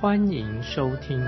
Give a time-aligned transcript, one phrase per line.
[0.00, 1.18] 欢迎收听。
[1.18, 1.26] 亲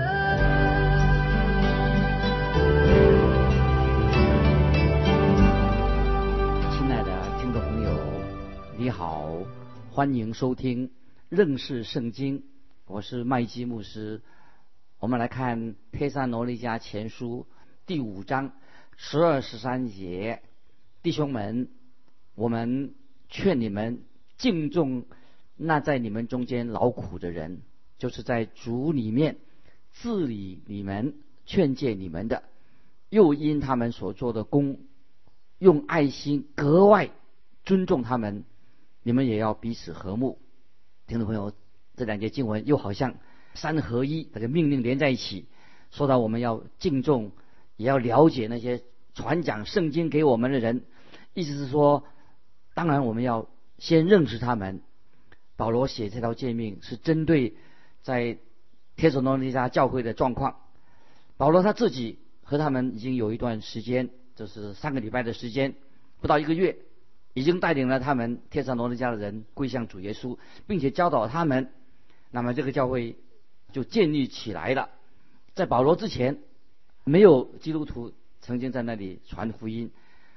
[6.89, 7.95] 爱的听众朋友，
[8.75, 9.29] 你好，
[9.91, 10.89] 欢迎收听
[11.29, 12.45] 认识圣经，
[12.87, 14.23] 我是麦基牧师。
[14.97, 15.59] 我们来看
[15.91, 17.45] 《佩萨罗尼迦前书》
[17.85, 18.53] 第五章
[18.97, 20.41] 十二十三节。
[21.03, 21.69] 弟兄们，
[22.33, 22.95] 我们
[23.29, 24.01] 劝你们
[24.39, 25.05] 敬重
[25.57, 27.61] 那在你们中间劳苦的人，
[28.03, 29.37] 就是在主里面
[29.93, 31.13] 治理你们、
[31.45, 32.43] 劝诫你们的，
[33.07, 34.81] 又因他们所做的功，
[35.57, 37.11] 用爱心格外
[37.63, 38.43] 尊重他们。
[39.03, 40.37] 你们也要彼此和睦。
[41.07, 41.53] 听众朋友，
[41.95, 43.15] 这两节经文又好像
[43.53, 45.45] 三合一，这个命令连在一起，
[45.89, 47.31] 说到我们要敬重，
[47.77, 50.83] 也要了解那些传讲圣经给我们的人。
[51.33, 52.03] 意思是说，
[52.73, 54.81] 当然我们要先认识他们。
[55.55, 57.55] 保罗写这条诫命是针对
[58.03, 58.37] 在
[58.95, 60.57] 帖撒罗尼迦教会的状况。
[61.35, 65.73] 保罗他自己和他们已经有一段时间，就是三个礼拜的时间，
[66.21, 66.77] 不到一个月，
[67.33, 70.37] 已经带领了他们帖撒罗尼迦的人归向主耶稣，
[70.67, 71.71] 并且教导他们。
[72.29, 73.15] 那么这个教会
[73.71, 74.89] 就建立起来了。
[75.55, 76.39] 在保罗之前，
[77.03, 79.91] 没有基督徒曾经在那里传福音。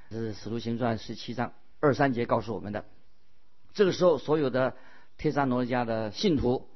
[0.09, 1.51] 是《使徒行传》十七章
[1.81, 2.85] 二三节告诉我们的。
[3.73, 4.73] 这个时候，所有的
[5.17, 6.67] 帖撒罗尼迦的信徒，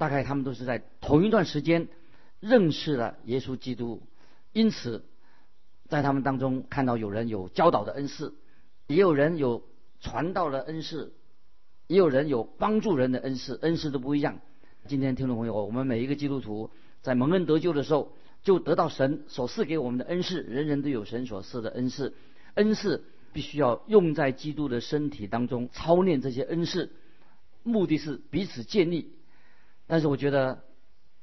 [0.00, 1.86] 大概他们都是在同一段时间
[2.40, 4.00] 认识了耶稣基督，
[4.54, 5.04] 因此
[5.88, 8.32] 在他们当中看到有人有教导的恩赐，
[8.86, 9.62] 也有人有
[10.00, 11.12] 传道的恩赐，
[11.86, 14.40] 也有人有帮助人的恩赐，恩赐都不一样。
[14.86, 16.70] 今天听众朋友，我们每一个基督徒
[17.02, 22.14] 在蒙恩得救的时候，就得到神所赐给我们的恩赐，人人都有神所赐的恩赐。
[22.54, 26.90] 恩赐必须要用在基督的身体当中，操练这些恩赐，
[27.62, 29.12] 目的是彼此建立。
[29.90, 30.62] 但是我觉得，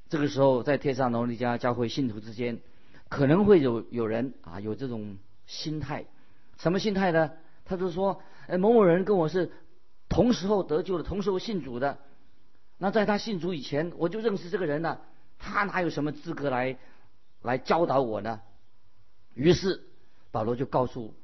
[0.09, 2.59] 这个时候在天上罗尼迦教会信徒之间，
[3.07, 6.05] 可能会有有人啊有这种心态，
[6.57, 7.31] 什么心态呢？
[7.63, 9.51] 他就说，哎，某某人跟我是
[10.09, 11.97] 同时候得救的，同时候信主的。
[12.77, 15.01] 那在他信主以前，我就认识这个人了，
[15.39, 16.77] 他哪有什么资格来
[17.41, 18.41] 来教导我呢？
[19.33, 19.83] 于是。
[20.29, 21.15] 保罗就告诉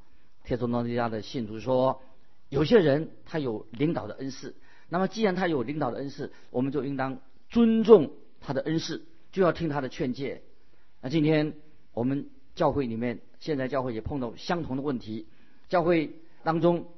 [0.44, 2.02] 帖撒罗尼迦的信徒说
[2.48, 4.56] ：“有些人他有领导的恩赐，
[4.88, 7.20] 那么既然他有领导的恩赐，我们就应当
[7.54, 8.10] 尊重
[8.40, 10.42] 他的恩赐，就要听他的劝诫。
[11.00, 11.54] 那今天
[11.92, 15.28] 我们教会里面，现在教会也碰到相同的问题。
[15.68, 16.88] 教会当中，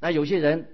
[0.00, 0.68] 那有些人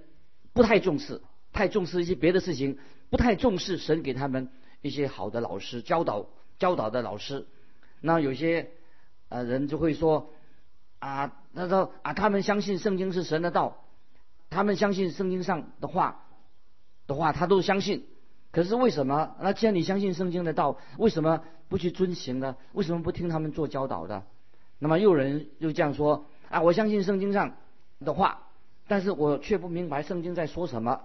[0.53, 1.21] 不太重视，
[1.53, 2.79] 太重视一些别的事情，
[3.11, 4.49] 不太重视神给他们
[4.81, 6.25] 一些好的老师教导
[6.57, 7.45] 教导的老师。
[8.01, 8.71] 那有些
[9.27, 10.33] 呃人就会说。”
[10.99, 13.85] 啊，他说啊，他们相信圣经是神的道，
[14.49, 16.25] 他们相信圣经上的话
[17.07, 18.05] 的话，他都相信。
[18.51, 19.35] 可是为什么？
[19.41, 22.55] 那既然你相信圣经的道，为什么不去遵行呢？
[22.73, 24.23] 为什么不听他们做教导的？
[24.79, 27.55] 那么又有人又这样说啊，我相信圣经上
[27.99, 28.47] 的话，
[28.87, 31.01] 但是我却不明白圣经在说什么。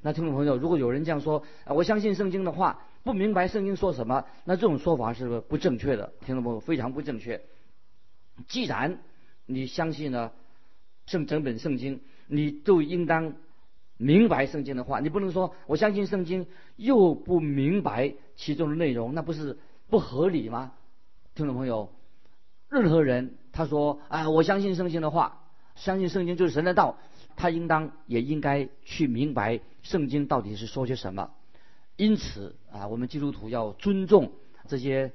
[0.00, 6.12] 那听众朋友，如果有人这样说啊，我相信圣经的话，不明白圣经说什么，那这种说法是不是不正确的？
[6.24, 7.42] 听众朋友，非常不正确。
[8.48, 9.00] 既然
[9.44, 10.32] 你相信了
[11.06, 13.34] 圣整本圣经，你就应当
[13.96, 15.00] 明白圣经的话。
[15.00, 16.46] 你不能说我相信圣经
[16.76, 19.58] 又不明白其中的内容，那不是
[19.88, 20.72] 不合理吗？
[21.34, 21.90] 听众朋友，
[22.68, 26.98] 任何人他说啊，我相信圣经的话，相信圣经就是神的道，
[27.36, 31.30] 他应当也应该去明白圣经到底是说些什么。
[31.96, 34.32] 因此啊，我们基督徒要尊重
[34.68, 35.12] 这些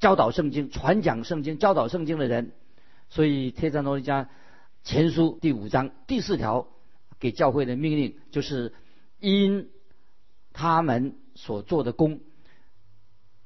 [0.00, 2.52] 教导圣经、传讲圣经、教导圣经的人。
[3.10, 4.26] 所以《帖撒罗尼迦
[4.82, 6.66] 前书》第五章第四条
[7.20, 8.72] 给教会的命令就是：
[9.20, 9.68] 因
[10.52, 12.20] 他们所做的功，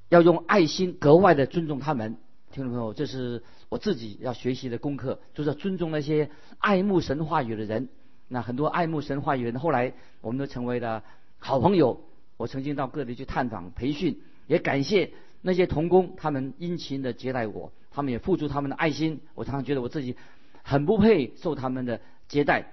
[0.09, 2.17] 要用爱心格外的尊重他们。
[2.51, 7.89] 听众朋友，这是我自己要学习的功课，就是要尊重那些爱慕神话语的人。
[8.27, 11.05] 那很多爱慕神话语的人，后来我们都成为了
[11.39, 12.05] 好朋友。
[12.37, 15.13] 我曾经到各地去探访、培训，也感谢
[15.43, 17.73] 那些童工，他们殷勤的接待我。
[17.91, 20.15] 他们也付出他们的爱心，我常常觉得我自己
[20.63, 22.73] 很不配受他们的接待，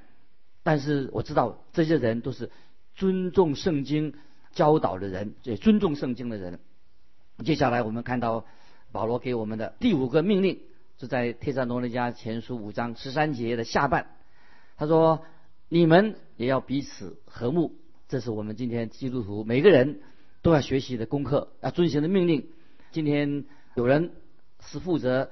[0.65, 2.49] 但是我知道这些人都是
[2.95, 4.15] 尊重圣经
[4.51, 6.59] 教导的人，也尊重圣经的人。
[7.43, 8.45] 接下来我们看到
[8.91, 10.61] 保罗给我们的第五个命令，
[10.97, 14.07] 是在帖撒罗尼迦前书五章十三节的下半。
[14.75, 15.23] 他说
[15.69, 17.75] ：“你们也要彼此和睦。”
[18.09, 19.99] 这是我们今天基督徒每个人
[20.41, 22.49] 都要学习的功课，要遵循的命令。
[22.91, 23.45] 今天
[23.75, 24.13] 有人
[24.61, 25.29] 是负责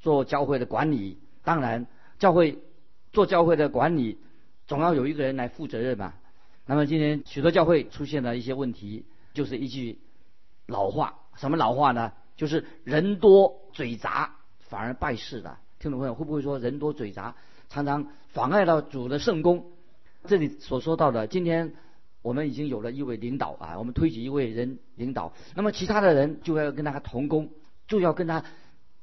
[0.00, 1.86] 做教会的管理，当然
[2.18, 2.58] 教会
[3.10, 4.18] 做教会的管理，
[4.74, 6.14] 总要有一个人来负责任嘛。
[6.66, 10.00] 那么今天许多教会出现了一些问题，就是一句
[10.66, 12.12] 老话，什么老话呢？
[12.36, 15.56] 就是人多嘴杂，反而败事的。
[15.78, 17.36] 听众朋友会不会说人多嘴杂，
[17.68, 19.66] 常常妨碍到主的圣功？
[20.24, 21.74] 这里所说到的，今天
[22.20, 27.50] 我们已经有了一位领导啊，我们推举一位人领导，那么其他的人就要跟他同工，
[27.86, 28.42] 就要跟他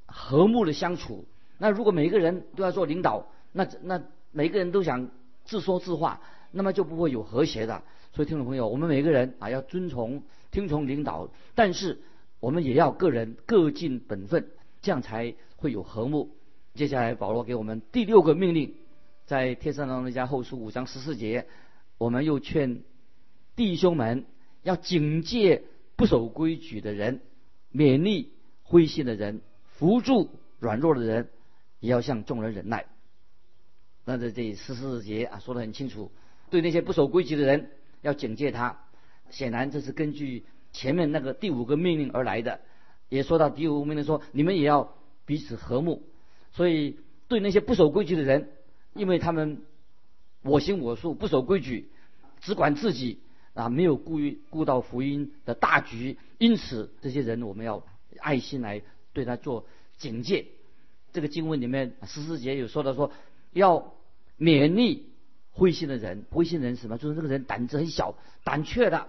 [0.06, 1.24] 和睦的相处。
[1.58, 5.10] 那如果每一个人都要做领导，那那每个人都想
[5.46, 6.22] 自说自话，
[6.52, 7.84] 那么就不会有和谐的。
[8.14, 12.02] 所以听众朋友，我们每个人啊要遵从听从领导，但是
[12.40, 14.52] 我们也要个人各尽本分，
[14.82, 16.36] 这样才会有和睦。
[16.74, 18.76] 接下来保罗给我们第六个命令。
[19.26, 21.48] 在天上的那家后书五章十四节，
[21.98, 22.82] 我们又劝
[23.56, 24.26] 弟兄们
[24.62, 25.64] 要警戒
[25.96, 27.22] 不守规矩的人，
[27.74, 28.34] 勉励
[28.64, 31.30] 灰心的人，扶助软弱的人，
[31.80, 32.88] 也要向众人忍耐。
[34.06, 36.12] 那在这十四节啊，说得很清楚，
[36.50, 37.71] 对那些不守规矩的人
[38.01, 38.80] 要警戒他。
[39.30, 42.62] 显然这是根据前面那个第五个命令而来的，
[43.09, 44.95] 也说到第五个命令说，你们也要
[45.25, 46.03] 彼此和睦。
[46.51, 48.50] 所以对那些不守规矩的人。
[48.94, 49.62] 因为他们
[50.42, 51.88] 我行我素，不守规矩，
[52.42, 53.21] 只管自己
[53.53, 57.86] 啊，没有顾于顾到福音的大局，因此这些人我们要
[58.19, 58.81] 爱心来
[59.13, 59.65] 对他做
[59.95, 60.48] 警戒。
[61.13, 63.13] 这个经文里面十四节有说到说，
[63.51, 63.94] 要
[64.39, 65.09] 勉励
[65.51, 66.98] 灰心的人，灰心人什么？
[66.98, 69.07] 就是这个人胆子很小，胆怯的，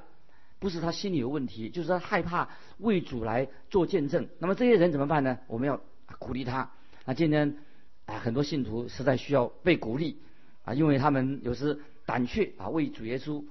[0.58, 2.48] 不是他心里有问题，就是他害怕
[2.78, 4.28] 为主来做见证。
[4.38, 5.38] 那么这些人怎么办呢？
[5.46, 5.80] 我们要
[6.18, 6.70] 鼓励他。
[7.04, 7.56] 那今天。
[8.04, 10.18] 啊，很多信徒实在需要被鼓励
[10.64, 13.44] 啊，因为他们有时胆怯啊，为主耶稣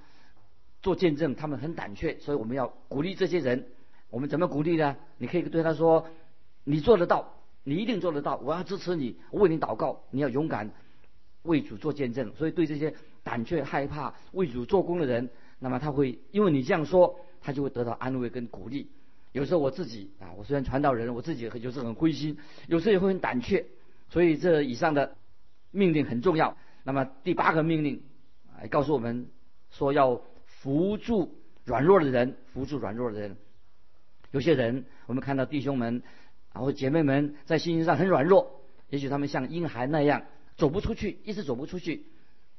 [0.81, 3.67] 做见证，他们很胆怯，所以我们要鼓励这些人。
[4.09, 4.97] 我们怎么鼓励呢？
[5.17, 6.09] 你可以对他说
[6.65, 7.33] ：“你做得到，
[7.63, 10.03] 你一定做得到，我要支持你，我为你祷告。
[10.09, 10.71] 你要勇敢
[11.43, 12.93] 为主做见证。”所以对这些
[13.23, 15.29] 胆怯、害怕为主做工的人，
[15.59, 18.89] 那么他会因为你这样说，他就会得到安慰跟鼓励。
[19.31, 22.37] 有时候我自己啊，我虽然传道人，我自己有时很灰心，
[22.67, 23.65] 有时候也会很胆怯。
[24.09, 25.15] 所以这以上的
[25.71, 26.57] 命令很重要。
[26.83, 28.01] 那么第八个命令，
[28.59, 29.27] 哎，告诉我们
[29.69, 33.37] 说要扶助软弱的人，扶助软弱的人。
[34.31, 36.01] 有些人，我们看到弟兄们，
[36.53, 40.23] 然后姐妹们在信心上很软弱，也许他们像婴孩那样
[40.57, 42.05] 走不出去，一直走不出去。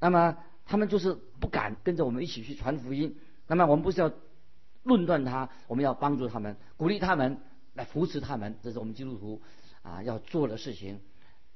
[0.00, 3.16] 那么他们就是不敢跟着我们一起去传福音。
[3.46, 4.12] 那么我们不是要
[4.82, 7.38] 论断他，我们要帮助他们，鼓励他们，
[7.74, 9.42] 来扶持他们，这是我们基督徒
[9.82, 11.00] 啊要做的事情。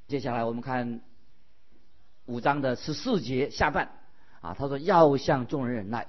[0.06, 1.00] 接下来我们看
[2.26, 3.90] 五章的十四节下半
[4.40, 6.06] 啊，他说要向众人忍耐。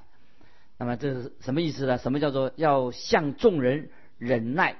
[0.77, 1.97] 那么这是什么意思呢？
[1.97, 4.75] 什么叫做要向众人忍耐？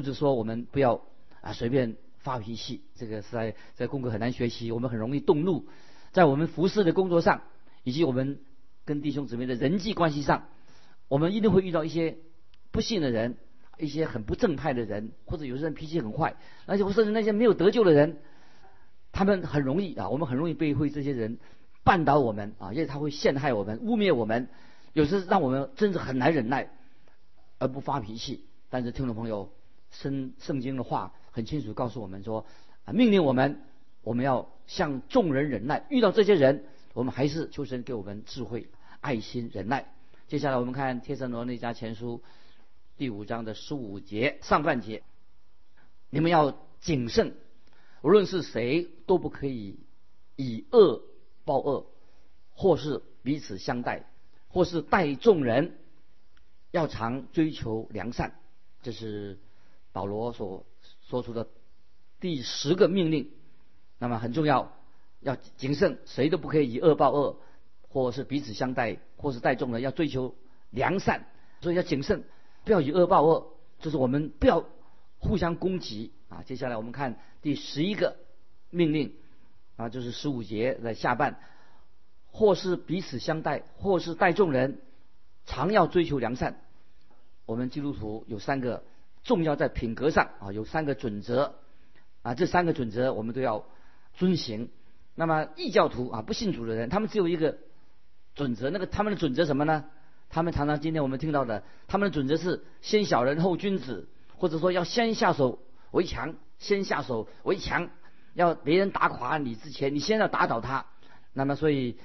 [0.00, 1.02] 就是说我们不要
[1.40, 2.82] 啊随便发脾气。
[2.94, 5.66] 这个是在在功课很难学习，我们很容易动怒，
[6.12, 7.42] 在我们服侍的工作上，
[7.82, 8.40] 以及我们
[8.84, 10.48] 跟弟兄姊妹的人际关系上，
[11.08, 12.18] 我们一定会遇到一些
[12.70, 13.36] 不幸的人，
[13.78, 16.36] 一些很不正派的人，或者有些人脾气很坏，
[16.66, 18.18] 而且甚至那些没有得救的人。
[19.16, 21.38] 他们很容易啊，我们很容易被会这些人
[21.84, 24.48] 绊倒我们啊，因为他会陷害我们、污蔑我们，
[24.92, 26.70] 有时让我们真是很难忍耐
[27.58, 28.44] 而不发脾气。
[28.70, 29.52] 但是听众朋友，
[30.02, 32.46] 圣圣经的话很清楚告诉我们说
[32.84, 33.62] 啊，命令我们
[34.02, 35.86] 我们要向众人忍耐。
[35.88, 38.68] 遇到这些人，我们还是求神给我们智慧、
[39.00, 39.92] 爱心、忍耐。
[40.26, 42.22] 接下来我们看《帖撒罗那家前书》
[42.96, 45.02] 第五章的十五节上半节，
[46.10, 47.34] 你们要谨慎。
[48.02, 49.78] 无论是谁都不可以
[50.36, 51.02] 以恶
[51.44, 51.86] 报恶，
[52.54, 54.06] 或是彼此相待，
[54.48, 55.78] 或是待众人，
[56.70, 58.38] 要常追求良善。
[58.82, 59.38] 这是
[59.94, 60.66] 保罗所
[61.08, 61.46] 说出的
[62.18, 63.30] 第十个命令。
[63.98, 64.72] 那么很重要，
[65.20, 67.38] 要谨慎，谁都不可以以恶报恶，
[67.88, 70.34] 或是彼此相待，或是待众人，要追求
[70.70, 71.26] 良善。
[71.60, 72.24] 所以要谨慎，
[72.64, 74.66] 不要以恶报恶，就是我们不要
[75.18, 76.12] 互相攻击。
[76.28, 78.16] 啊，接下来我们看第十一个
[78.70, 79.14] 命令，
[79.76, 81.38] 啊，就是十五节的下半，
[82.26, 84.80] 或是彼此相待，或是待众人，
[85.46, 86.60] 常要追求良善。
[87.46, 88.82] 我们基督徒有三个
[89.24, 91.56] 重要在品格上啊，有三个准则
[92.22, 93.64] 啊，这三个准则我们都要
[94.14, 94.68] 遵行。
[95.16, 97.58] 那么异教徒啊，不信主的人，他们只有一个
[98.36, 99.86] 准则，那个他们的准则什么呢？
[100.30, 104.08] 他们常常今天我们听到的，他们的准则是先小人后君子。
[104.36, 105.60] 或者说要先下手
[105.92, 107.88] 为强，先下手为强，
[108.34, 110.84] 要别人打垮你之前，你先要打倒他。
[111.32, 111.96] 那么，所以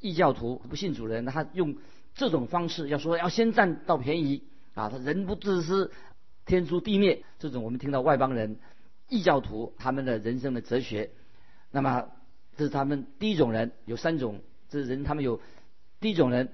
[0.00, 1.76] 异教徒不信主人，他用
[2.14, 4.42] 这种方式要说要先占到便宜
[4.74, 5.92] 啊，他人不自私，
[6.46, 7.22] 天诛地灭。
[7.38, 8.56] 这种我们听到外邦人
[9.08, 11.10] 异教徒他们的人生的哲学。
[11.70, 12.08] 那么，
[12.56, 15.38] 这是他们第一种人，有三种这人，他们有
[16.00, 16.48] 第一种人，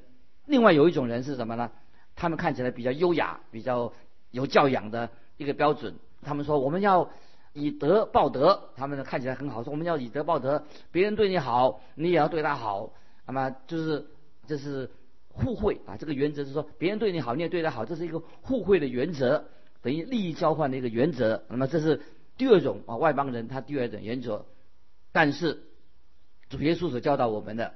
[0.47, 1.71] 另外有一种人是什么呢？
[2.17, 3.93] 他们看起来比较优雅，比较
[4.33, 5.95] 有教养的一个标准。
[6.23, 7.09] 他们说我们要
[7.53, 12.93] 以德报德，他们看起来很好，说我们要以德报德，别人对你好，你也要对他好。
[13.27, 14.07] 那么就是
[14.47, 14.91] 这是
[15.29, 19.45] 互惠啊，这个原则是说别人对你好，你也对他好，这是一个互惠的原则，
[19.83, 21.45] 等于利益交换的一个原则。
[21.49, 22.01] 那么这是
[22.39, 24.47] 第二种啊，外邦人他第二种原则。
[25.13, 25.63] 但是
[26.49, 27.75] 主耶稣所教导我们的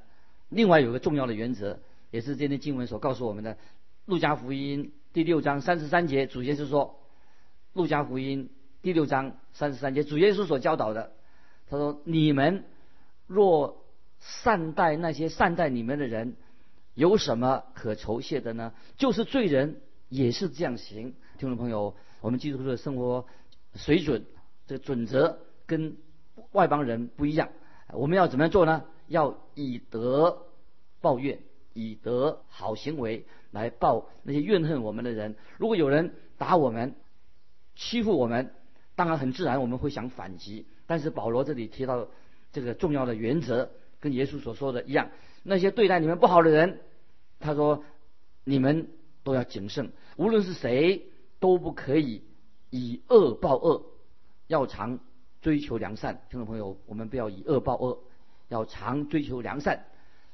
[0.48, 3.58] 另外有个重要的原则，也是今天经文所告诉我们的。
[4.06, 7.00] 路加福音第六章三十三节，主耶稣说
[7.74, 11.10] ：“路加福音第六章三十三节，主耶稣所教导的，
[11.68, 12.62] 他说：你们
[13.26, 13.84] 若
[14.20, 16.36] 善待那些善待你们的人，
[16.94, 18.72] 有什么可酬谢的呢？
[18.96, 21.14] 就是罪人也是这样行。
[21.38, 23.26] 听众朋友，我们基督徒的生活
[23.74, 24.24] 水准
[24.66, 25.96] 这个准则跟
[26.52, 27.48] 外邦人不一样。
[27.92, 28.84] 我们要怎么样做呢？
[29.08, 30.46] 要以德
[31.00, 31.40] 报怨，
[31.72, 35.34] 以德好行为。”来报那些怨恨我们的人。
[35.56, 36.94] 如果有人打我们、
[37.74, 38.52] 欺负我们，
[38.96, 40.66] 当然很自然我们会想反击。
[40.86, 42.06] 但是保罗这里提到
[42.52, 45.10] 这个重要的原则，跟耶稣所说的一样。
[45.42, 46.80] 那些对待你们不好的人，
[47.40, 47.82] 他说
[48.44, 48.88] 你们
[49.26, 51.02] 都要谨慎，无论是谁
[51.40, 52.22] 都不可以
[52.70, 53.84] 以恶报恶，
[54.46, 55.00] 要常
[55.42, 56.22] 追求良善。
[56.30, 57.98] 听众朋友，我们不要以恶报恶，
[58.48, 59.86] 要常追求良善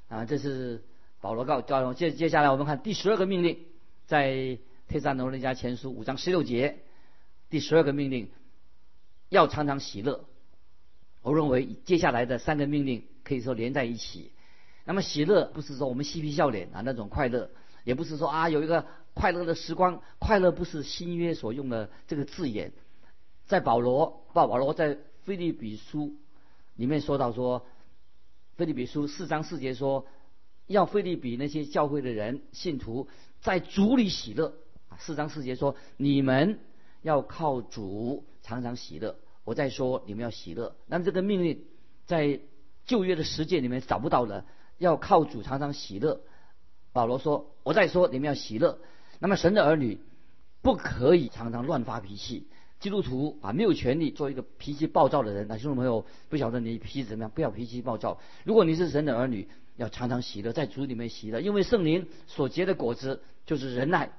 [0.09, 0.27] 啊！
[0.27, 0.85] 这是。
[1.23, 3.61] 保罗告教接接下来我们看第十二个命令，
[4.07, 4.59] 在
[4.89, 6.81] 特萨罗尼迦前书五章十六节，
[7.49, 8.29] 第十二个命令
[9.29, 10.25] 要常常喜乐。
[11.23, 14.33] 我认为接下来的三个命令可以说连在一起。
[14.85, 17.49] 那么喜乐不是说我们嬉皮笑脸啊那种快乐，
[17.85, 22.73] 也不是说啊有一个快乐的时光，快乐不是新约所用的这个字眼。
[23.47, 26.15] 在保罗，保保罗在菲利比书
[26.77, 27.67] 里面说到说，
[28.57, 30.07] 菲利比书四章四节说。
[30.69, 33.09] 要费利比那些教会的人信徒
[33.41, 34.55] 在主里喜乐
[34.89, 34.97] 啊！
[34.97, 36.61] 四章四节说：“你们
[37.03, 40.77] 要靠主常常喜乐。”我再说，你们要喜乐。
[40.87, 41.65] 那么这个命令
[42.07, 42.41] 在
[42.87, 44.47] 旧约的实践里面找不到了，
[44.79, 46.21] 要靠主常常喜乐。
[46.93, 48.79] 保罗说：“我再说，你们要喜乐。”
[49.19, 50.01] 那么神的儿女
[50.63, 52.49] 不可以常常乱发脾气。
[52.81, 55.47] 基督徒啊，没有权利做一个脾气暴躁的人。
[55.49, 57.31] 那听众朋友，不晓得你脾气怎么样？
[57.33, 58.19] 不要脾气暴躁。
[58.45, 59.47] 如果你是神的儿女，
[59.77, 64.11] 要常常喜乐，在主里面喜乐，因为圣灵所结的果子就是仁爱、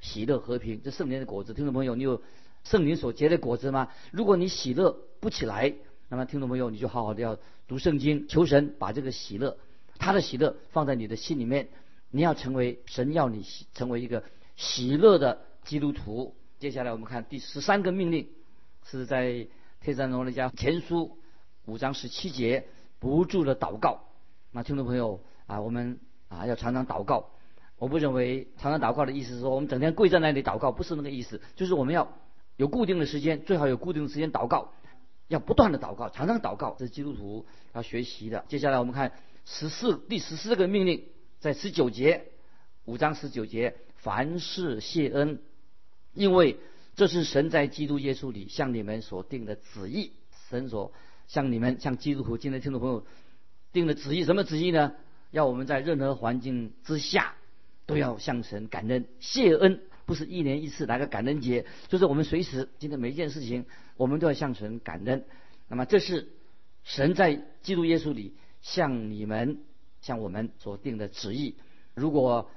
[0.00, 0.80] 喜乐、和平。
[0.84, 2.22] 这圣灵的果子，听众朋友，你有
[2.62, 3.88] 圣灵所结的果子吗？
[4.12, 5.74] 如果你喜乐不起来，
[6.08, 7.36] 那么听众朋友，你就好好的要
[7.66, 9.58] 读圣经，求神把这个喜乐，
[9.98, 11.68] 他的喜乐放在你的心里面。
[12.12, 14.22] 你要成为神要你成为一个
[14.54, 16.36] 喜乐的基督徒。
[16.60, 18.28] 接下来我们看第十三个命令，
[18.84, 19.48] 是在
[19.82, 21.18] 特山罗尼家前书
[21.64, 22.68] 五章十七节，
[23.00, 24.04] 不住的祷告。
[24.50, 27.30] 那听众朋友啊，我们啊要常常祷告。
[27.78, 31.40] 我不认为常常祷告的意思是说我们整天跪在那里祷告，不是那个意思。
[31.56, 32.12] 就是我们要
[32.56, 34.72] 有固定的时间，最好有固定的时间祷告，
[35.28, 36.76] 要不断的祷告，常常祷告。
[36.78, 38.44] 这是基督徒要学习的。
[38.48, 39.12] 接下来我们看
[39.46, 41.06] 十四第十四个命令，
[41.42, 42.26] 在十九节
[42.84, 45.40] 五章十九节，凡事谢恩，
[46.14, 46.56] 因为
[46.94, 50.12] 这是神在基督耶稣里向你们所定的旨意。
[50.48, 50.92] 神所
[51.26, 53.04] 向你们向基督徒，今天听众朋友。
[53.72, 54.94] 定的旨意什么旨意呢？
[55.32, 57.34] 要我们在任何环境之下
[57.86, 65.24] 都要向神感恩谢恩，不是一年一次来个感恩节，就是我们随时今天每一件事情，我们都要向神感恩。
[65.66, 66.28] 那么这是
[66.84, 69.58] 神在基督耶稣里向你们
[70.02, 71.56] 向我们所定的旨意。
[71.94, 72.50] 如果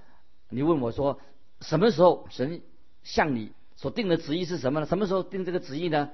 [0.50, 1.22] 你问我说
[1.62, 2.62] 什么时候神
[3.04, 4.86] 向你所定的旨意是什么呢？
[4.86, 6.12] 什么时候定这个旨意呢？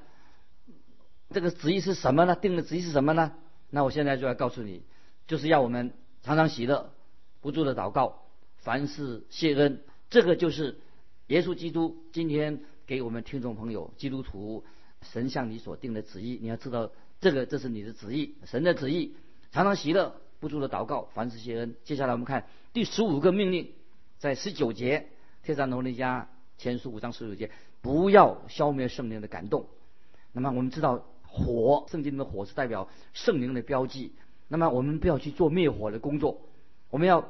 [1.31, 2.35] 这个旨意是什么呢？
[2.35, 3.33] 定的旨意是什么呢？
[3.69, 4.83] 那我现在就要告诉你。
[5.27, 6.91] 就是要我们常常喜乐，
[7.39, 8.23] 不住的祷告，
[8.57, 9.81] 凡事谢恩。
[10.09, 10.79] 这个就是
[11.27, 14.65] 耶稣基督今天给我们听众朋友基督徒
[15.01, 16.37] 神向你所定的旨意。
[16.41, 19.15] 你要知道，这个这是你的旨意，神的旨意。
[19.51, 21.75] 常常喜乐，不住的祷告，凡事谢恩。
[21.83, 23.71] 接下来我们看第十五个命令，
[24.17, 25.07] 在十九节，
[25.43, 26.25] 天上罗尼迦
[26.57, 29.67] 前书五章十九节，不要消灭圣灵的感动。
[30.31, 34.13] 那么我们知道火，圣经里的火是代表圣灵的标记。
[34.47, 36.41] 那么我们不要去做灭火的工作，
[36.89, 37.21] 我们要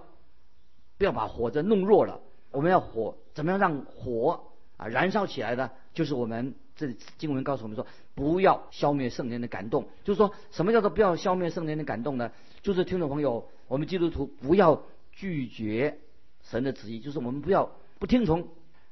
[0.98, 2.22] 不要把火这弄弱了？
[2.52, 5.70] 我们要火怎么样让火啊燃烧起来呢？
[5.94, 7.86] 就是我们这里经文告诉我们说，
[8.16, 9.88] 不要消灭圣灵的感动。
[10.04, 12.32] 就是说什么叫做不要消灭圣灵的感动呢？
[12.64, 16.00] 就是听众朋友，我们基督徒不要拒绝
[16.42, 18.48] 神的旨意，就是我们不要不听从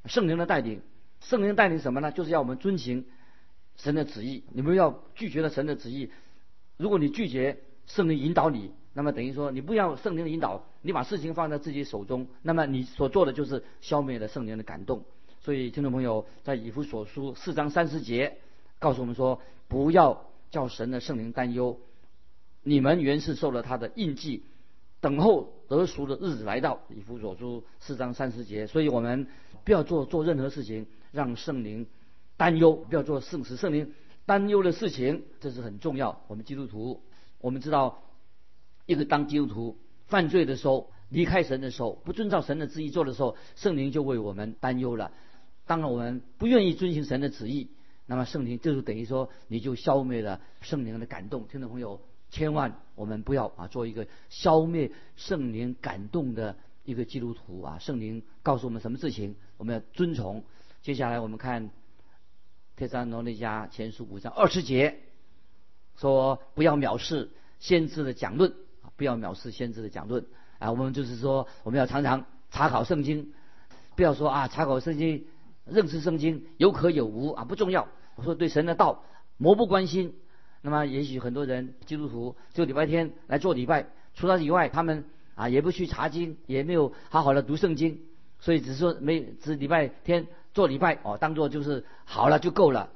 [0.05, 0.81] 圣灵的带领。
[1.19, 2.11] 圣灵带领什么呢？
[2.11, 3.05] 就是要我们遵行
[3.75, 4.43] 神的旨意。
[4.53, 6.11] 你们要拒绝了神的旨意。
[6.77, 15.03] 如果你拒绝圣灵引导你，那么等于说你不要圣灵的引导，你把事情放在自己手中，那么你所做的就是消灭了圣灵的感动。
[15.49, 18.37] 所以听众朋友在以弗所书四章三十节
[18.77, 21.79] 告诉我们说，不要叫神的圣灵担忧。
[22.61, 24.43] 你们原是受了他的印记，
[25.01, 26.81] 等候得赎的日子来到。
[26.95, 29.25] 以弗所书四章三十节，所以我们
[29.63, 30.85] 不要做做任何事情。
[31.11, 31.87] 让圣灵
[32.37, 33.91] 担忧，不要做圣使圣灵
[34.27, 36.21] 担忧的事情，这是很重要。
[36.27, 37.01] 我们基督徒，
[37.39, 38.03] 我们知道，
[38.85, 45.11] 一个当基督徒犯罪的时候，离开神的时候，不遵照神的旨意做的时候，圣灵就为我们担忧了。
[45.69, 47.69] 当然，我们不愿意遵行神的旨意，
[48.07, 51.45] 那么圣灵就是等于说，你就消灭了圣灵的感动。
[51.47, 57.77] 听众朋友，千万我们不要啊，做一个消灭圣灵感动的一个基督徒啊。
[57.77, 60.43] 圣灵告诉我们什么事情，我们要遵从。
[60.81, 61.67] 接下来我们看
[62.75, 64.97] 《特撒罗尼迦前书》五章二十节，
[65.97, 68.49] 说不要藐视先知的讲论
[68.81, 70.25] 啊，不要藐视先知的讲论
[70.57, 70.71] 啊。
[70.71, 73.33] 我们就是说，我们要常常查考圣经，
[73.95, 75.27] 不要说啊，查考圣经、
[75.71, 77.87] 认识圣经有可有无啊，不重要。
[78.15, 79.03] 我说对神的道
[79.37, 80.15] 漠不关心。
[80.61, 88.01] 那么也许很多人基督徒就礼拜天来做礼拜，除了以外，他们啊也不去查经，也没有好好的读圣经，
[88.39, 90.27] 所以只是说没只礼拜天。
[90.51, 92.89] 做礼拜哦，当做就是好了就够了。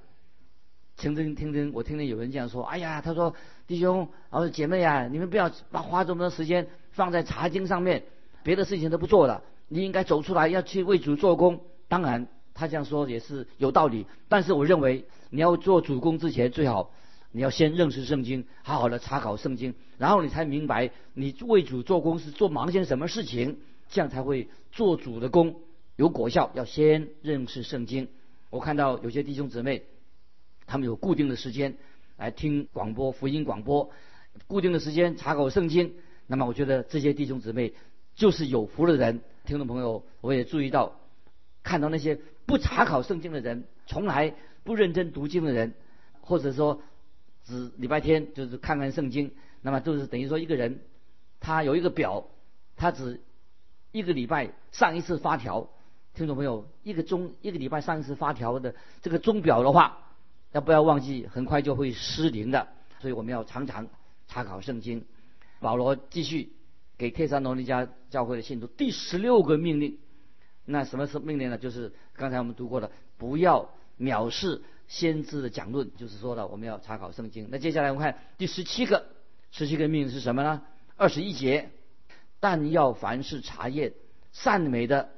[0.97, 3.35] 听听听听，我听听有人这样说，哎呀，他说
[3.67, 8.05] 弟兄，啊姐妹啊，你们不要把花这么多时间放在查经上面，
[8.43, 9.43] 别的事情都不做了。
[9.67, 11.61] 你应该走出来，要去为主做工。
[11.87, 14.05] 当然，他这样说也是有道理。
[14.29, 16.91] 但是我认为，你要做主公之前，最好
[17.31, 25.55] 你要先认识圣经，好好的查考圣经，然后你才明白你为主做工是做忙些什么事情，这样才会做主的工。
[25.95, 28.07] 有果效，要先认识圣经。
[28.49, 29.83] 我看到有些弟兄姊妹，
[30.65, 31.77] 他们有固定的时间
[32.17, 33.91] 来听广播、福音广播，
[34.47, 35.93] 固定的时间查考圣经。
[36.25, 37.73] 那么，我觉得这些弟兄姊妹
[38.15, 39.21] 就是有福的人。
[39.45, 40.99] 听众朋友，我也注意到，
[41.63, 45.73] 看到那些不查考圣经的人，从来不认真读经的人，
[46.21, 46.81] 或者说
[47.45, 50.79] 只礼拜天就是看看圣经，那么就是等于说一个人，
[51.39, 52.27] 他有一个表，
[52.75, 53.21] 他只
[53.91, 55.69] 一个礼拜上一次发条。
[56.13, 59.97] 听众朋友，一个钟一个礼拜上一次发条的这个钟表的话，
[60.51, 61.25] 要不要忘记？
[61.27, 62.67] 很快就会失灵的。
[62.99, 63.87] 所以我们要常常
[64.27, 65.05] 查考圣经。
[65.59, 66.51] 保罗继续
[66.97, 69.97] 给帖撒罗尼迦教会的信徒第十六个命令。
[70.65, 71.57] 那什么是命令呢？
[71.57, 77.47] 就是刚才我们读过的，不要藐视先知的讲论，就是说的我们要查考圣经。
[77.51, 79.05] 那接下来我们看第十七个，
[79.51, 80.61] 十七个命令是什么呢？
[80.95, 81.69] 二十一节，
[82.39, 83.93] 但要凡事查验
[84.31, 85.09] 善美的。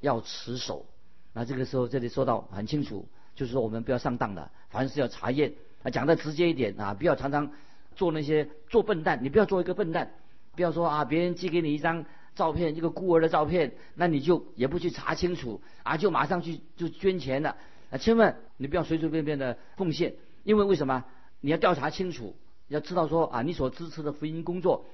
[0.00, 0.84] 要持守，
[1.32, 7.50] 那这个时候这里说到很清楚，就是说我们不要上当的，凡事要查验啊，讲的直接一点啊，不要常常
[7.96, 10.12] 做那些做笨蛋，你不要做一个笨蛋，
[10.54, 12.04] 不要说啊，别人寄给你一张
[12.36, 17.56] 照片，一个孤儿的照片，那你就也不去查清楚啊，就马上去就捐钱了
[17.90, 21.04] 啊，千万你不要随随便便的奉献，因为为什么？
[21.40, 22.36] 你要调查清楚，
[22.68, 24.84] 要知道说啊，你所支持的福音工作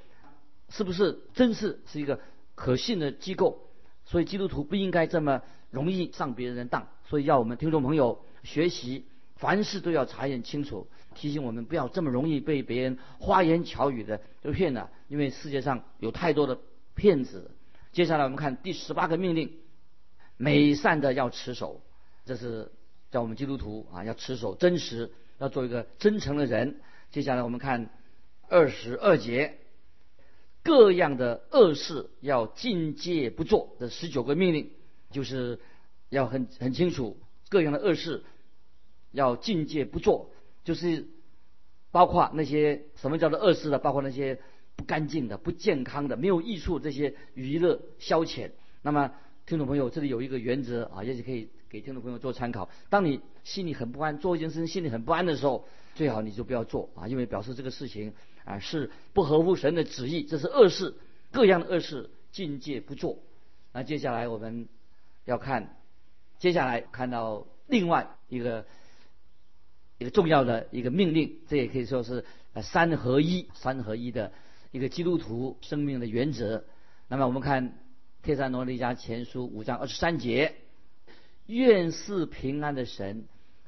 [0.71, 2.21] 是不是真是是一个
[2.55, 3.69] 可信的机构。
[4.05, 16.59] 所以基督徒不应该这么容易上别人的当，所以要我们听众朋友学习，凡事都要查验清楚，提醒我们不要这么容易被别人花言巧语的就骗了，因为世界上有太多的
[16.95, 17.51] 骗子。
[17.93, 19.53] 接下来我们看第十八个命令，
[20.37, 21.83] 美善的要持守，
[22.25, 22.73] 这是
[23.11, 26.81] 叫我们基督徒啊要持守真实，要做一个真诚的人。
[27.11, 27.91] 接下来我们看
[28.49, 29.59] 二十二节。
[30.65, 34.71] 各样的恶事要禁戒不做，这十九个命令
[35.11, 35.59] 就是
[36.09, 37.19] 要很很清楚。
[37.49, 38.23] 各样的恶事
[39.11, 40.31] 要禁戒不做，
[40.63, 41.09] 就是
[41.91, 44.41] 包括那些什么叫做恶事的，包括那些
[44.77, 48.51] 不干净的、不健康的、没有益处这些娱乐消遣。
[48.83, 49.13] 那么，
[49.47, 52.69] 听众朋友，这里有一个原则啊，也许可以给听众朋友做参考。
[52.91, 58.13] 当你心里很不安，做一件事情心里很不安的时候，最好你就不要做啊，因为表示这个事情。
[58.45, 60.97] 啊，是不合乎神的旨意，这是恶事，
[61.31, 63.21] 各样的恶事，境界不做。
[63.73, 64.67] 那接下来我们
[65.25, 65.77] 要看，
[66.41, 68.67] 接下来看到另外一个
[69.99, 72.25] 一个重要的一个命令，这也可以说是
[72.61, 74.33] 三合一、三合一的
[74.73, 76.65] 一个基督徒生命的原则。
[77.07, 77.69] 那么我们看
[78.23, 80.57] 《帖撒罗尼迦前书》五章二十三节：
[81.47, 83.27] 愿是平安的神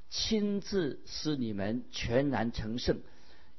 [0.09, 3.01] 亲自使你们全然成圣，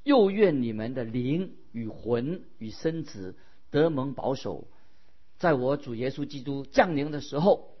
[0.02, 3.36] 又愿你们的灵与魂与身子
[3.70, 4.66] 得蒙保守，
[5.38, 7.76] 在我主耶稣基督降临的时候，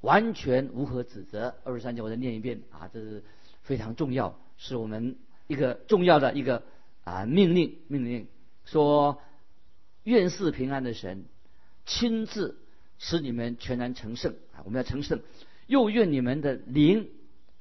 [0.00, 1.54] 完全无可指责。
[1.64, 3.24] 二十三节我再念一遍啊，这是
[3.62, 6.64] 非常重要，是我们一个重要的一个
[7.04, 8.26] 啊命令命令，
[8.72, 9.20] 说
[10.02, 11.26] 愿是平安的神
[11.84, 12.58] 亲自
[12.98, 15.20] 使你们全然成圣啊，我们要成圣，
[15.66, 17.10] 又愿你们的灵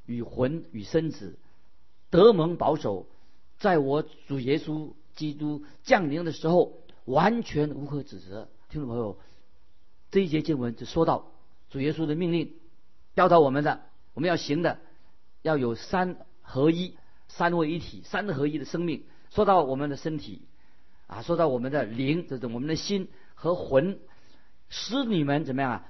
[0.06, 1.38] 与魂与身子
[2.10, 3.08] 得蒙保守，
[3.60, 8.48] 在我主耶稣基督降临的时候，完全无可指责。
[8.70, 9.20] 听众朋友，
[10.12, 11.34] 这一节经文就说到
[11.70, 12.54] 主耶稣的命令，
[13.18, 13.82] 教导我们的，
[14.14, 14.80] 我们要行的，
[15.42, 16.96] 要有三合一、
[17.28, 19.04] 三位一体、三合一的生命。
[19.30, 20.44] 说到我们的身体
[21.12, 24.00] 啊，说到我们的灵，这种我们的心和魂，
[24.70, 25.86] 使你们怎么样啊？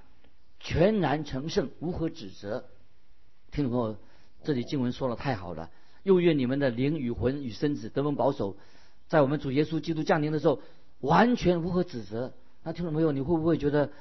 [0.59, 2.65] 全然成圣，无可指责。
[3.51, 3.97] 听众朋友，
[4.43, 5.69] 这里经文说的太好了。
[6.01, 8.57] 又愿你们的灵与魂与身子得蒙保守，
[9.09, 10.59] 在我们主耶稣基督降临的时候，
[11.01, 12.33] 完全无可指责。
[12.63, 13.91] 那听众朋友，你会不会觉得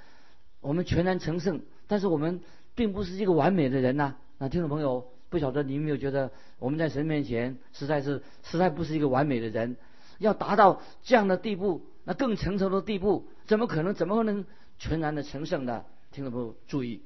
[0.62, 2.40] 我们全然成圣，但是我们
[2.74, 4.16] 并不是一个完美的人呢？
[4.38, 9.76] 那听众朋友，不晓得你有没有觉得我们在神面前实在是实在不是一个完美的人？
[10.20, 13.94] 要达到这样的地步，那更成熟的地步，怎么可能？
[13.94, 14.44] 怎么可能
[14.78, 15.84] 全然的成圣呢？
[16.12, 17.02] 听众朋友注意，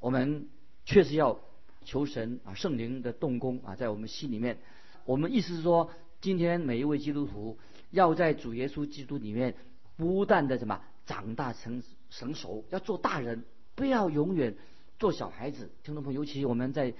[0.00, 0.48] 我们
[0.84, 1.38] 确实要
[1.84, 4.58] 求神啊圣灵的动工啊，在我们心里面。
[5.04, 5.90] 我们意思是说，
[6.20, 7.58] 今天每一位基督徒
[7.90, 9.54] 要在主耶稣基督里面
[9.96, 14.56] 不断的什么长大成成熟，要做大人，不要永远
[14.98, 15.70] 做小孩子。
[15.84, 16.94] 听众朋友，尤其我们在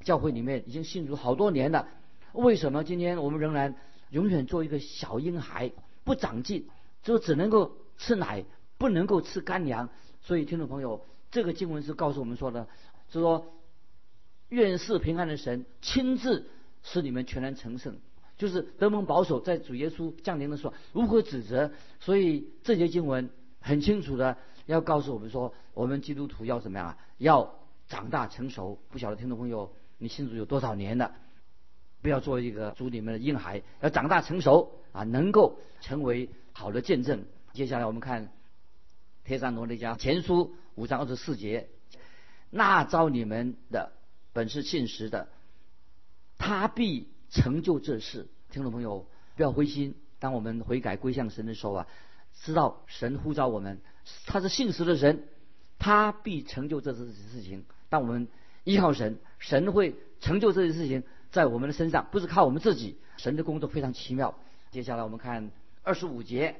[0.00, 1.86] 教会里面已经信主好多年了，
[2.32, 3.76] 为什么今天我们仍然
[4.12, 5.72] 永远做一个小婴孩，
[6.04, 6.68] 不长进，
[7.02, 8.44] 就只能够吃奶，
[8.76, 9.88] 不能够吃干粮？
[10.20, 12.68] 所以，听众朋友，这个经文是告诉我们说的，
[13.10, 13.54] 是说，
[14.50, 16.46] 愿是平安的神亲自
[16.82, 17.96] 使你们全然成圣，
[18.36, 21.72] 就是德蒙保守，在主耶稣降临的时候如何指责。
[21.98, 26.98] 所以这节经文很清楚的要告诉我们说，我们基督徒要怎么样啊？
[27.16, 28.78] 要长大成熟。
[28.90, 31.14] 不晓得听众朋友，你信主有多少年了？
[32.02, 37.24] 不要做一个主里面的婴孩，要长大成熟啊，能够成为好的见证。
[37.54, 38.30] 接下来我们看。
[39.24, 41.68] 帖撒罗尼迦前书五章二十四节，
[42.50, 43.92] 那招你们的
[44.32, 45.28] 本是信实的，
[46.38, 48.26] 他必成就这事。
[48.50, 49.94] 听众朋友，不要灰心。
[50.18, 51.86] 当我们悔改归向神的时候啊，
[52.34, 53.80] 知道神呼召我们，
[54.26, 55.22] 他是信实的神，
[55.78, 57.64] 他必成就这事事情。
[57.88, 58.26] 当我们
[58.64, 62.98] 依靠神，神会成就这些事情在我们的身上，不是靠我们自己。
[63.16, 64.38] 神的工作非常奇妙。
[64.70, 65.50] 接下来我们看
[65.82, 66.56] 二十五节。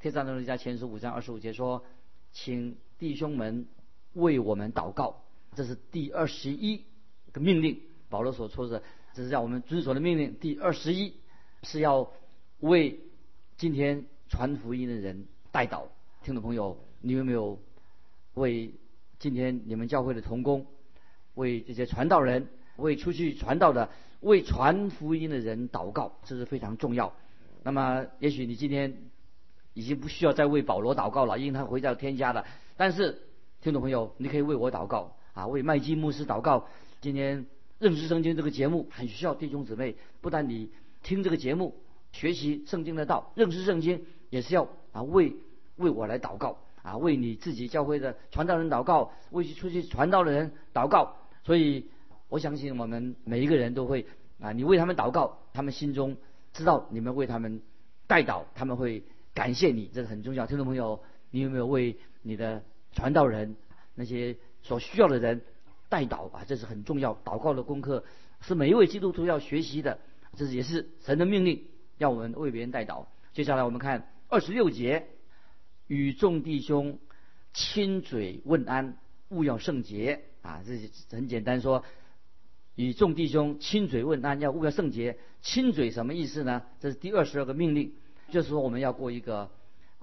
[0.02, 1.84] 《帖撒罗尼迦前书》五章二十五节说
[2.32, 3.66] ：“请弟兄们
[4.14, 5.22] 为我们祷告。”
[5.54, 6.84] 这是第二十一
[7.32, 7.80] 个命令。
[8.08, 8.82] 保罗所说的，
[9.14, 10.36] 这是让我们遵守的命令。
[10.38, 11.14] 第二十一
[11.62, 12.12] 是要
[12.60, 13.00] 为
[13.56, 15.84] 今天传福音的人代祷。
[16.22, 17.58] 听众朋友，你有没有
[18.34, 18.74] 为
[19.18, 20.66] 今天你们教会的同工、
[21.34, 23.88] 为这些传道人、为出去传道的、
[24.20, 26.12] 为传福音的人祷告？
[26.24, 27.12] 这是非常重要。
[27.62, 28.96] 那么，也许你今天。
[29.74, 32.44] 已经不需要再为保罗祷告了，因为他回到天家了。
[32.76, 33.22] 但是，
[33.62, 36.66] 听众朋友，你可以为我祷告啊，为麦基牧师祷告。
[37.00, 37.46] 今天
[37.78, 40.70] 认识圣经这个节目很需要弟兄姊妹，不但你
[41.02, 41.74] 听这个节目
[42.12, 45.34] 学习圣经的道，认识圣经也是要啊为
[45.76, 51.16] 为我来祷告啊，为你自己教会的传道人祷告，为出去传道的人祷告。
[51.44, 51.88] 所以，
[52.32, 54.06] 我相信我们每一个人都会
[54.40, 56.16] 啊，你为他们祷告，他们心中
[56.54, 57.60] 知道你们为他们
[58.06, 59.04] 代祷，他们会。
[59.34, 60.46] 感谢你，这个很重要。
[60.46, 63.56] 听众朋友，你有没有为你的传道人
[63.94, 65.40] 那些所需要的人
[65.88, 66.44] 代祷啊？
[66.46, 68.04] 这是很重要，祷告的功课
[68.42, 69.98] 是每一位基督徒要学习的，
[70.36, 71.64] 这是也是神的命令，
[71.96, 73.06] 要我们为别人代祷。
[73.32, 75.06] 接下来我们看二十六节，
[75.86, 76.98] 与众弟兄
[77.54, 78.98] 亲嘴问安，
[79.30, 80.60] 勿要圣洁啊！
[80.66, 81.84] 这是很简单说，
[82.74, 85.18] 与众弟兄亲嘴问安，要勿要圣洁。
[85.42, 86.62] 亲嘴什么意思呢？
[86.80, 87.92] 这是第二十二个命令。
[88.30, 89.50] 就是说，我们要过一个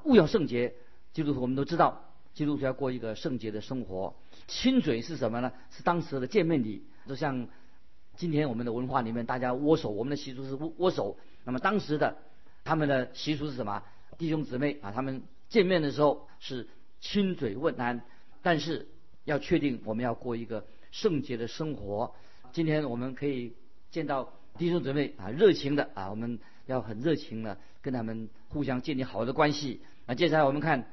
[0.03, 0.75] 勿要圣洁。
[1.13, 2.05] 基督徒我们都知道，
[2.35, 4.13] 基督徒要过一个圣洁的生活。
[4.47, 5.51] 亲嘴是什么呢？
[5.71, 7.47] 是当时的见面礼，就像
[8.15, 11.17] 今天我们的文化里面，大家握手，我们的习俗是握握手。
[11.45, 12.17] 那么当时的
[12.63, 13.81] 他们的习俗是什么？
[14.19, 16.67] 弟兄姊妹啊，他们见面的时候是
[16.99, 18.03] 亲嘴问安。
[18.43, 18.87] 但是
[19.25, 22.13] 要确定我们要过一个圣洁的生活。
[22.51, 23.53] 今天我们可以
[23.91, 26.39] 见到弟兄姊妹啊，热情的啊，我们。
[26.69, 29.81] 要很热情的跟他们互相建立好的关系。
[30.05, 30.87] 那接下来我们看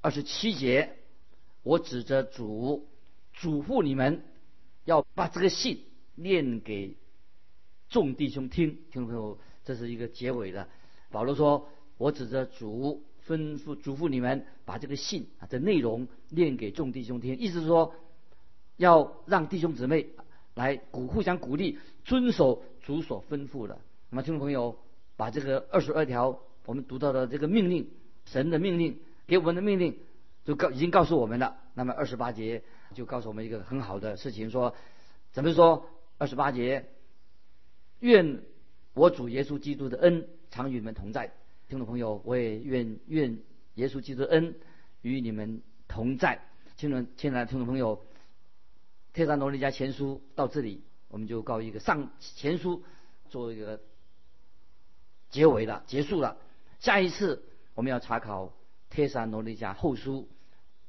[0.00, 0.96] 二十七节，
[1.62, 2.88] 我指着主
[3.34, 4.22] 嘱咐你们
[4.86, 6.96] 要把这个信念给
[7.90, 8.78] 众弟兄听。
[8.90, 10.66] 听众朋友，这是一个结尾的。
[11.10, 11.68] 保罗说
[11.98, 17.94] ：“我指着主吩咐嘱咐你们，把这个信啊的内容念给众弟兄听。”意思是说，
[18.78, 20.06] 要让弟兄姊妹
[20.54, 23.78] 来鼓互相鼓励，遵守主所吩咐的。
[24.10, 24.78] 那么，听众朋友，
[25.16, 27.90] 把这个二十二条我们读到的这个命令，
[28.24, 29.98] 神的命令给我们的命令，
[30.44, 31.56] 就告已经告诉我们了。
[31.74, 32.62] 那么二十八节
[32.94, 34.74] 就告诉我们一个很好的事情，说
[35.32, 35.88] 怎么说？
[36.16, 36.86] 二十八节，
[37.98, 38.40] 愿
[38.94, 41.32] 我主耶稣基督的恩常与你们同在。
[41.68, 43.38] 听众朋友，我也愿愿
[43.74, 44.54] 耶稣基督的恩
[45.02, 46.40] 与你们同在。
[46.76, 47.96] 亲人，亲爱的听众朋友，
[49.14, 52.82] 《天山罗尼迦前书》到这里，我们就告一个上前书
[53.30, 53.80] 做一个
[55.30, 56.36] 结尾了，结束了。
[56.80, 58.46] 下一次我们要查考
[58.90, 60.22] 《天山罗尼迦后书》。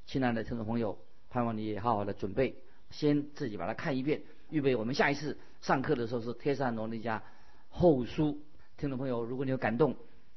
[0.08, 0.98] 亲爱的听众朋友，
[1.30, 2.56] 盼望你好好的准备，
[2.90, 7.22] 先自己把它看一遍，预备我们下一次上课的时候是《天山罗尼迦
[7.70, 8.32] 后书》。
[8.78, 9.96] 听众朋友，如果你有感动，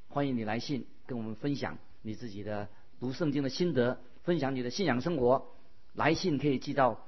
[0.08, 2.68] 欢迎你来信跟我们分享你自己的
[3.00, 5.54] 读圣经的心得，分享你的信仰生活。
[5.94, 7.07] 来信可以寄到